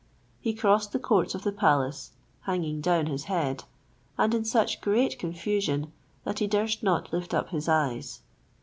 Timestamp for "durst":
6.47-6.81